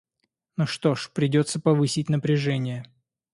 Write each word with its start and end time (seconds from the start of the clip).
Ну 0.57 0.65
что 0.65 0.95
ж, 0.95 1.11
придется 1.13 1.59
повысить 1.61 2.09
напряжение. 2.09 2.91